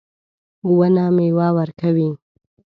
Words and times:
ونه 0.77 1.05
میوه 1.15 1.47
ورکوي 1.57 2.09